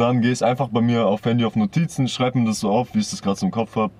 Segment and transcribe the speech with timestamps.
[0.00, 2.94] dann gehe ich einfach bei mir auf Handy auf Notizen, schreibe mir das so auf,
[2.94, 3.92] wie ich das gerade so im Kopf habe.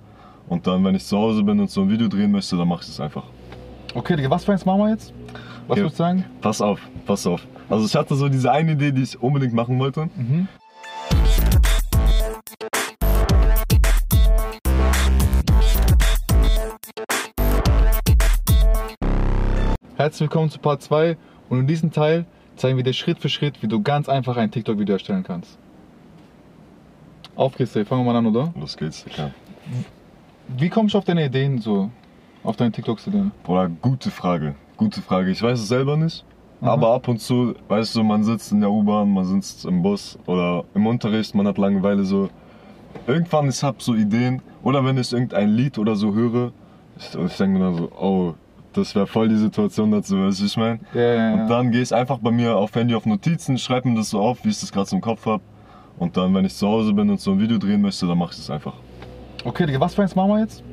[0.48, 2.80] Und dann, wenn ich zu Hause bin und so ein Video drehen möchte, dann mache
[2.80, 3.24] ich das einfach.
[3.95, 5.12] Okay, Digga, was für eins machen wir jetzt?
[5.68, 5.84] Was Ja.
[5.84, 6.24] würdest du sagen?
[6.40, 7.46] Pass auf, pass auf.
[7.68, 10.08] Also ich hatte so diese eine Idee, die ich unbedingt machen wollte.
[10.16, 10.48] Mhm.
[19.96, 21.19] Herzlich willkommen zu Part 2
[21.51, 22.25] und in diesem Teil
[22.57, 25.59] zeigen wir dir Schritt für Schritt, wie du ganz einfach ein TikTok-Video erstellen kannst.
[27.41, 27.86] Auf geht's, ey.
[27.86, 28.53] fangen wir mal an, oder?
[28.54, 29.30] Los geht's, ja.
[30.58, 31.89] Wie kommst du auf deine Ideen so?
[32.44, 33.33] Auf deine TikToks-Ideen?
[33.44, 34.56] Bruder, gute Frage.
[34.77, 35.30] Gute Frage.
[35.30, 36.22] Ich weiß es selber nicht.
[36.61, 36.69] Mhm.
[36.69, 40.19] Aber ab und zu, weißt du, man sitzt in der U-Bahn, man sitzt im Bus
[40.27, 42.28] oder im Unterricht, man hat Langeweile so.
[43.06, 44.42] Irgendwann, ich hab so Ideen.
[44.62, 46.52] Oder wenn ich irgendein Lied oder so höre,
[46.98, 48.34] ich, ich denke mir dann so, oh,
[48.75, 50.80] das wäre voll die Situation dazu, weißt du, ich meine?
[50.92, 51.33] Ja, ja, ja.
[51.33, 54.20] Und dann gehe ich einfach bei mir auf Handy auf Notizen, schreibe mir das so
[54.20, 55.42] auf, wie ich das gerade so im Kopf habe.
[56.00, 58.31] Und dann, wenn ich zu Hause bin und so ein Video drehen möchte, dann mache
[58.33, 58.72] ich das einfach.
[59.45, 60.64] Okay, Digga, was für eins machen wir jetzt?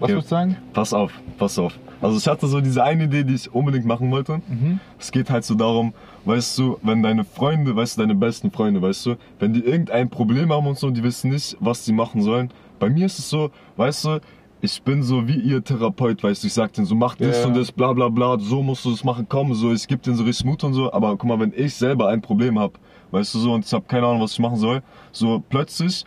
[0.00, 0.16] Was Ja.
[0.16, 0.56] würdest du sagen?
[0.74, 1.78] Pass auf, pass auf.
[2.00, 4.42] Also ich hatte so diese eine Idee, die ich unbedingt machen wollte.
[4.48, 4.80] Mhm.
[4.98, 8.82] Es geht halt so darum, weißt du, wenn deine Freunde, weißt du, deine besten Freunde,
[8.82, 12.20] weißt du, wenn die irgendein Problem haben und so, die wissen nicht, was sie machen
[12.20, 12.50] sollen.
[12.80, 14.20] Bei mir ist es so, weißt du,
[14.62, 17.46] ich bin so wie ihr Therapeut, weißt du, ich sag denen so, mach das Ja.
[17.48, 20.16] und das, bla bla bla, so musst du das machen, komm, so, ich geb denen
[20.16, 22.78] so richtig Mut und so, aber guck mal, wenn ich selber ein Problem hab,
[23.10, 26.04] weißt du so, und ich hab keine Ahnung, was ich machen soll, so plötzlich,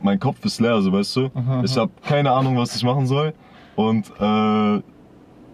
[0.00, 1.82] mein Kopf ist leer, so, weißt du, Aha, ich aha.
[1.82, 3.34] hab keine Ahnung, was ich machen soll
[3.76, 4.82] und, äh,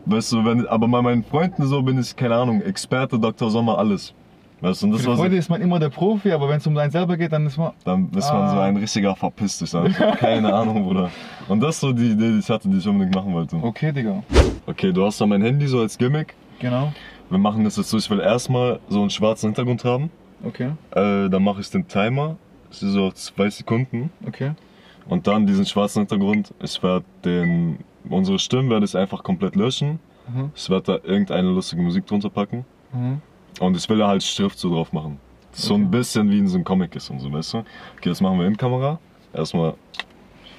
[0.07, 3.51] Weißt du, wenn, aber bei meinen Freunden so bin ich, keine Ahnung, Experte, Dr.
[3.51, 4.13] Sommer, alles.
[4.65, 6.49] Weißt du, und das Für war die so, Freunde ist man immer der Profi, aber
[6.49, 7.73] wenn es um einen selber geht, dann ist man.
[7.85, 8.65] dann ist man so Ah.
[8.65, 9.71] ein richtiger Verpiss dich.
[9.71, 9.93] dann.
[9.93, 11.11] Keine Ahnung, Bruder.
[11.49, 13.57] Und das ist so die Idee, die ich hatte, die ich unbedingt machen wollte.
[13.61, 14.23] Okay, Digga.
[14.67, 16.35] Okay, du hast da mein Handy so als Gimmick.
[16.61, 16.93] Genau.
[17.31, 20.11] Wir machen das jetzt so, ich will erstmal so einen schwarzen Hintergrund haben.
[20.43, 20.71] Okay.
[20.93, 22.37] Äh, dann mache ich den Timer.
[22.71, 24.11] Das ist so auf zwei Sekunden.
[24.27, 24.53] Okay.
[25.09, 26.55] Und dann diesen schwarzen Hintergrund.
[26.63, 29.99] Ich werde den, unsere Stimmen werde ich einfach komplett löschen.
[30.27, 30.51] Mhm.
[30.57, 32.65] Ich werde da irgendeine lustige Musik drunter packen.
[32.93, 33.21] Mhm.
[33.61, 35.19] Und ich will da halt Schrift so drauf machen.
[35.53, 37.59] So ein bisschen wie in so einem Comic ist und so, weißt du?
[37.59, 38.99] Okay, das machen wir in Kamera.
[39.33, 39.75] Erstmal,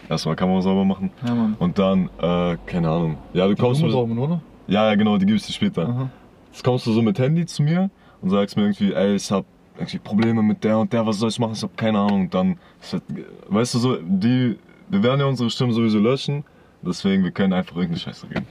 [0.10, 1.12] erstmal Kamera sauber machen.
[1.26, 1.56] Ja, Mann.
[1.60, 3.18] Und dann, äh, keine Ahnung.
[3.34, 4.42] Ja, du Die kommst mit, saugen, oder?
[4.68, 5.90] Ja, ja, genau, die gibst du später.
[5.90, 6.10] Aha.
[6.52, 7.90] Jetzt kommst du so mit Handy zu mir
[8.22, 9.44] und sagst mir irgendwie, ey, ich hab
[9.78, 11.54] irgendwie Probleme mit der und der, was soll ich machen?
[11.54, 12.22] Ich hab keine Ahnung.
[12.22, 12.58] Und dann,
[12.90, 13.04] halt,
[13.50, 14.58] weißt du so, die,
[14.88, 16.46] wir werden ja unsere Stimmen sowieso löschen.
[16.82, 18.48] Deswegen, wir können einfach irgendeine Scheiße reden.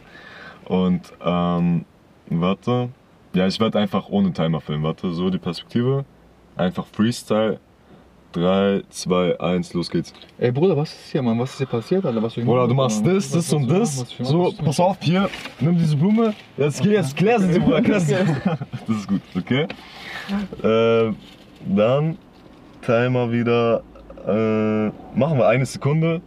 [0.66, 1.86] Und, ähm,
[2.28, 2.90] warte.
[3.34, 4.84] Ja, ich werde einfach ohne Timer filmen.
[4.84, 6.04] Warte, so die Perspektive.
[6.56, 7.58] Einfach Freestyle.
[8.32, 10.12] 3, 2, 1, los geht's.
[10.38, 11.38] Ey, Bruder, was ist hier, Mann?
[11.38, 12.20] Was ist hier passiert, Alter?
[12.20, 14.04] Was Bruder, du machst das, das und das.
[14.20, 15.30] So, pass auf, hier,
[15.60, 16.34] nimm diese Blume.
[16.56, 18.14] Jetzt geh, jetzt klär sie, Bruder, klär sie.
[18.86, 19.68] Das ist gut, okay?
[20.62, 21.12] Äh,
[21.64, 22.18] dann
[22.82, 23.82] Timer wieder.
[24.26, 26.20] Äh, machen wir eine Sekunde.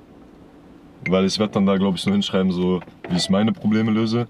[1.09, 4.27] Weil ich werde dann da, glaube ich, nur hinschreiben, so wie ich meine Probleme löse.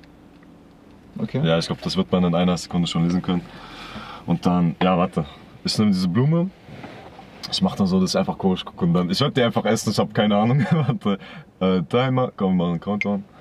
[1.19, 1.41] Okay.
[1.44, 3.41] Ja, ich glaube, das wird man in einer Sekunde schon lesen können.
[4.25, 5.25] Und dann, ja, warte.
[5.63, 6.50] Ich nehme diese Blume.
[7.51, 9.09] Ich mache dann so, dass ich einfach komisch gucke und dann.
[9.09, 10.66] Ich werde die einfach essen, ich habe keine Ahnung.
[10.72, 11.17] warte.
[11.59, 13.23] Äh, Timer, komm, wir machen einen Countdown.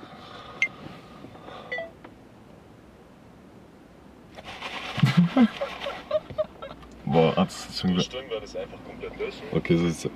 [7.05, 8.13] Boah, hat es schon gesagt.
[8.13, 9.43] Stimmen werde ich einfach komplett löschen.
[9.53, 10.11] Okay, so ist es.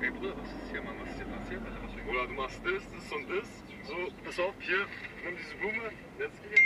[0.00, 0.94] Ey Bruder, was ist hier, Mann?
[1.02, 1.60] Was ist hier passiert?
[1.64, 1.76] Alter?
[1.84, 3.48] Was für- Bruder, du machst das, das und das.
[3.88, 4.86] So, pass auf, hier,
[5.24, 5.90] nimm diese Blume.
[6.18, 6.56] Jetzt geh.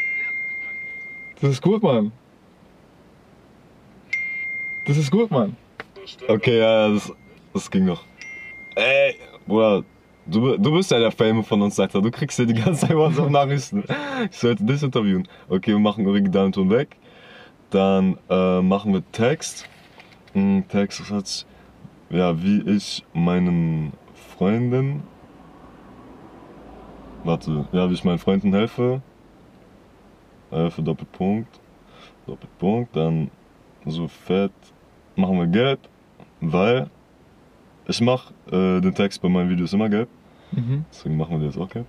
[1.41, 2.13] Das ist gut, Mann.
[4.87, 5.57] Das ist gut, Mann.
[6.29, 7.13] Okay, ja, das,
[7.53, 8.05] das ging noch.
[8.77, 9.17] Ey,
[9.47, 9.85] Bruder,
[10.27, 12.01] du, du bist ja der Fame von uns, Alter.
[12.01, 13.85] Du kriegst ja die ganze Zeit WhatsApp-Nachrichten.
[14.31, 15.29] Ich sollte dich interviewen.
[15.49, 16.97] Okay, wir machen originalen Ton weg.
[17.69, 19.69] Dann äh, machen wir Text.
[20.33, 21.45] Hm, Text, hat's?
[22.09, 25.03] Ja, wie ich meinen Freunden.
[27.25, 29.03] Warte, ja, wie ich meinen Freunden helfe.
[30.57, 31.61] Helfe, Doppelpunkt.
[32.27, 33.31] Doppelpunkt, dann
[33.85, 34.53] so fett.
[35.15, 35.81] Machen wir gelb,
[36.41, 36.91] weil
[37.89, 40.09] ich mache äh, den Text bei meinen Videos immer gelb.
[40.53, 40.85] Mhm.
[40.91, 41.87] Deswegen machen wir das auch gelb.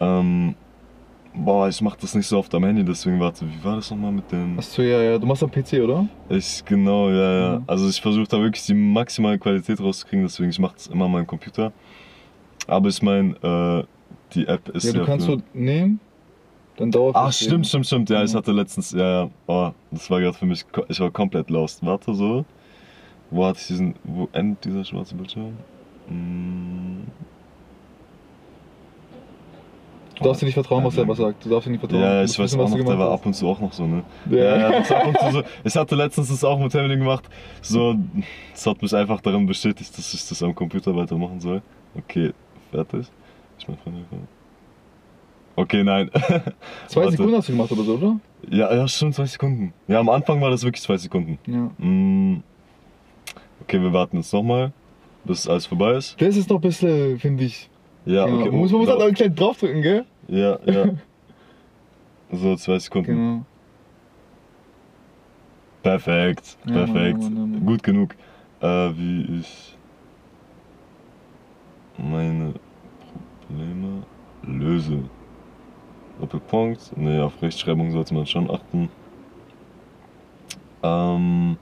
[0.00, 0.54] Ähm,
[1.34, 4.12] boah, ich mache das nicht so oft am Handy, deswegen warte, wie war das nochmal
[4.12, 4.58] mit den.
[4.58, 5.18] Achso, ja, ja.
[5.18, 6.06] Du machst am PC, oder?
[6.28, 7.58] Ich, genau, ja, ja.
[7.58, 7.64] Mhm.
[7.66, 11.26] Also ich versuche da wirklich die maximale Qualität rauszukriegen, deswegen ich mache das immer meinem
[11.26, 11.72] Computer.
[12.66, 13.84] Aber ich meine, äh,
[14.34, 16.00] die App ist Ja, du kannst für- so nehmen,
[16.78, 18.08] dann dauert Ach, stimmt, stimmt, stimmt.
[18.08, 19.30] Ja, ich hatte letztens, ja, ja.
[19.48, 21.84] Oh, das war gerade für mich, ich war komplett lost.
[21.84, 22.44] Warte so.
[23.30, 25.56] Wo hatte ich diesen, wo endet dieser schwarze Bildschirm?
[26.06, 27.02] Hm.
[30.14, 31.44] Du darfst dir nicht vertrauen, was er was sagt.
[31.44, 32.00] Du darfst dir nicht vertrauen.
[32.00, 34.04] Ja, ich weiß wissen, auch noch, der war ab und zu auch noch so, ne?
[34.30, 34.36] Ja.
[34.36, 35.42] Ja, ja, ab und zu so.
[35.64, 37.28] Ich hatte letztens das auch mit Emily gemacht.
[37.60, 37.96] So,
[38.52, 41.60] das hat mich einfach darin bestätigt, dass ich das am Computer weitermachen soll.
[41.96, 42.32] Okay,
[42.70, 43.06] fertig.
[43.58, 43.96] Ich mein Freund.
[45.58, 46.08] Okay, nein.
[46.86, 47.10] Zwei.
[47.10, 48.20] Sekunden hast du gemacht oder so, oder?
[48.48, 49.74] Ja, ja, schon zwei Sekunden.
[49.88, 51.36] Ja, am Anfang war das wirklich zwei Sekunden.
[51.46, 51.68] Ja.
[51.84, 52.44] Mm.
[53.62, 54.72] Okay, wir warten jetzt nochmal,
[55.24, 56.14] bis alles vorbei ist.
[56.22, 57.68] Das ist noch ein bisschen, finde ich.
[58.06, 58.38] Ja, genau.
[58.38, 58.50] okay.
[58.52, 60.04] muss man muss halt auch klein draufdrücken, gell?
[60.28, 60.90] Ja, ja.
[62.30, 63.10] So, zwei Sekunden.
[63.10, 63.44] Genau.
[65.82, 67.18] Perfekt, Ja, Mann, perfekt.
[67.18, 67.66] Mann, ja, Mann.
[67.66, 68.14] Gut genug.
[68.60, 69.76] Äh, wie ich
[71.96, 72.54] meine
[73.48, 74.04] Probleme
[74.44, 75.02] löse.
[76.20, 76.96] Doppelpunkt.
[76.96, 78.88] Ne, auf Rechtschreibung sollte man schon achten.
[80.82, 81.56] Ähm,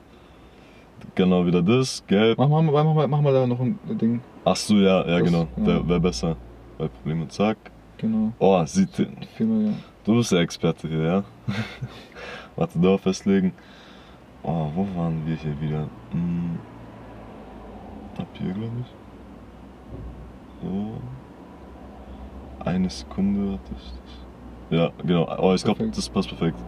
[1.14, 2.38] genau wieder das, gelb.
[2.38, 4.20] Mach mal, mach mal, mach mal da noch ein Ding.
[4.44, 5.46] Ach so, ja, ja, Das- genau.
[5.56, 5.66] ja.
[5.66, 6.36] Wäre wär besser.
[6.78, 7.56] Bei Probleme, zack.
[7.98, 8.32] Genau.
[8.38, 8.90] Oh, sieht.
[9.36, 9.72] Viermal, ja.
[10.04, 11.24] Du bist der Experte hier, ja?
[12.56, 13.52] Warte, da festlegen.
[14.42, 15.88] Oh, wo waren wir hier wieder?
[16.12, 16.58] Hm.
[18.18, 18.86] Ab hier, glaube ich.
[20.62, 20.92] So.
[22.64, 24.05] Eine Sekunde hatte ich das.
[24.70, 25.26] Ja, genau.
[25.38, 25.98] Oh, ich glaube, Perfekt.
[25.98, 26.58] das passt perfekt.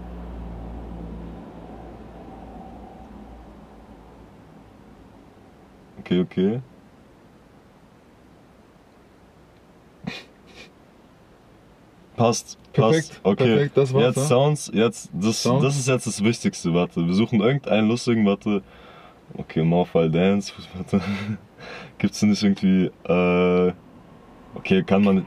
[6.01, 6.61] Okay, okay.
[12.17, 13.21] Passt, Perfekt, passt.
[13.25, 14.29] Okay, perfekt, das war's, jetzt?
[14.29, 15.65] Sounds, jetzt, das, Sounds?
[15.65, 17.07] das ist jetzt das Wichtigste, warte.
[17.07, 18.63] Wir suchen irgendeinen lustigen, warte.
[19.35, 21.01] Okay, Morphle Dance, warte.
[21.99, 23.73] Gibt's denn nicht irgendwie, äh,
[24.55, 25.25] okay, kann man,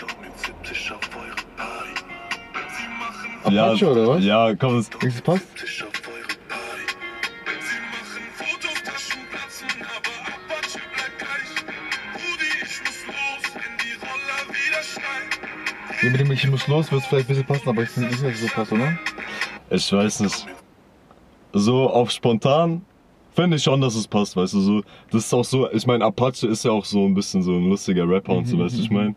[3.44, 4.24] Machen ja, Apache oder was?
[4.24, 5.48] ja, komm, es, Denkst du, das passt?
[5.58, 6.86] 70 auf eure Party.
[7.60, 11.52] Sie machen Fotos, Taschen platzen, aber Apache bleibt gleich.
[12.14, 16.04] Rudi, ich muss los, wenn die Roller wieder schneien.
[16.04, 18.10] Ja, mit dem Ich muss los, wird es vielleicht ein bisschen passen, aber ich finde
[18.10, 18.98] nicht, dass es so passt, oder?
[19.72, 20.46] ich weiß nicht.
[21.54, 22.84] So auf spontan
[23.34, 24.82] finde ich schon, dass es passt, weißt du, so.
[25.10, 27.70] Das ist auch so, ich meine, Apache ist ja auch so ein bisschen so ein
[27.70, 29.16] lustiger Rapper und so, weißt du, ich meine.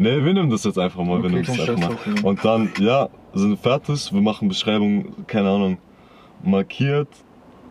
[0.00, 2.24] Ne, wir nehmen das jetzt einfach mal, wir Okay, nehmen das einfach mal.
[2.24, 5.76] Und dann, ja, sind fertig, wir machen Beschreibung, keine Ahnung,
[6.42, 7.08] markiert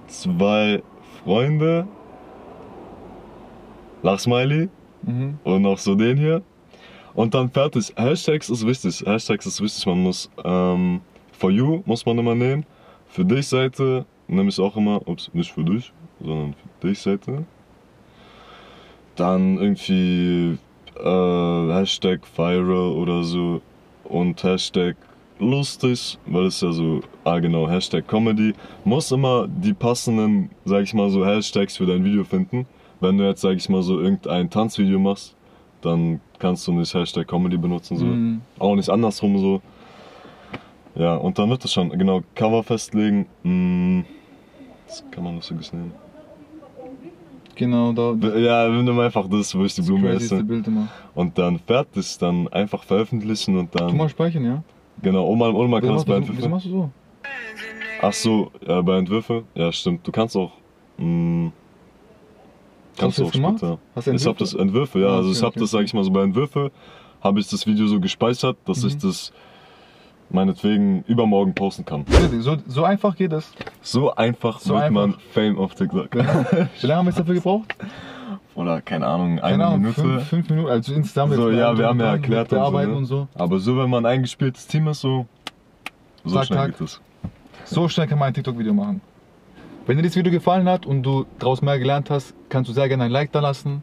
[0.05, 0.83] zwei
[1.23, 1.87] Freunde,
[4.03, 4.69] Lachsmiley
[5.01, 5.39] Mhm.
[5.43, 6.43] und noch so den hier.
[7.15, 7.91] Und dann fertig.
[7.95, 9.03] Hashtags ist wichtig.
[9.05, 9.83] Hashtags ist wichtig.
[9.87, 12.63] Man muss ähm, for you muss man immer nehmen.
[13.07, 15.91] Für dich Seite nehme ich auch immer, ups, nicht für dich,
[16.21, 17.43] sondern für dich Seite.
[19.15, 20.59] Dann irgendwie
[20.99, 23.61] äh, Hashtag viral oder so
[24.03, 24.95] und Hashtag
[25.39, 28.53] lustig, weil es ja so, ah genau, Hashtag Comedy.
[28.83, 32.67] Muss immer die passenden, sag ich mal so, Hashtags für dein Video finden.
[32.99, 35.35] Wenn du jetzt, sag ich mal so, irgendein Tanzvideo machst,
[35.81, 38.05] dann kannst du nicht Hashtag Comedy benutzen, so.
[38.05, 38.41] Mhm.
[38.59, 39.61] Auch nicht andersrum so.
[40.95, 43.25] Ja, und dann wird es schon, genau, Cover festlegen.
[43.43, 44.01] Mm,
[44.87, 45.93] das kann man lustiges nehmen.
[47.59, 48.13] Genau, da.
[48.37, 50.41] Ja, wir nehmen einfach das, wo ich die Blume esse.
[50.41, 50.87] Bild immer.
[51.13, 53.97] Und dann fertig, dann einfach veröffentlichen und dann.
[53.97, 54.63] mal speichern, ja?
[55.01, 56.51] Genau, Oma, Oma kann das bei du, wieso Entwürfen.
[56.51, 56.91] machst du so?
[58.01, 59.43] Ach so, ja, bei Entwürfe?
[59.55, 60.07] Ja, stimmt.
[60.07, 60.51] Du kannst auch.
[60.97, 61.51] Mh,
[62.97, 63.57] kannst du du auch gemacht?
[63.57, 63.77] später.
[63.93, 64.39] Hast du Ich hab Entwürfe?
[64.39, 65.07] das Entwürfe, ja.
[65.07, 66.71] Ah, also okay, ich hab okay, das, sag ich mal so, bei Entwürfe
[67.21, 68.99] habe ich das Video so gespeichert, dass ich Mhm.
[69.01, 69.33] das
[70.29, 72.05] meinetwegen übermorgen posten kann.
[72.39, 73.51] So, so einfach geht es.
[73.81, 75.07] So einfach So wird einfach.
[75.07, 76.13] man Fame auf TikTok.
[76.13, 77.75] Wie lange haben wir jetzt dafür gebraucht?
[78.55, 80.01] Oder keine Ahnung, eine Keine Ahnung, Minute.
[80.01, 80.69] fünf, fünf Minuten.
[80.69, 83.21] Also insgesamt So, ja, wir haben ja und erklärt mit Bearbeiten und und so, so.
[83.21, 83.27] ne?
[83.35, 85.25] Aber so, wenn man ein eingespieltes Team ist, so,
[86.25, 86.77] so Zack, schnell zack.
[86.77, 87.01] geht es.
[87.65, 89.01] So schnell kann man ein TikTok-Video machen.
[89.85, 92.87] Wenn dir das Video gefallen hat und du daraus mehr gelernt hast, kannst du sehr
[92.89, 93.81] gerne ein Like da lassen.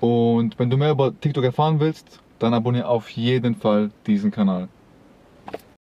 [0.00, 4.68] Und wenn du mehr über TikTok erfahren willst, dann abonniere auf jeden Fall diesen Kanal.